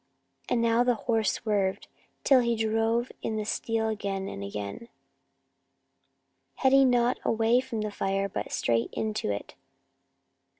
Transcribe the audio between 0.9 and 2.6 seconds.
horse swerved, till he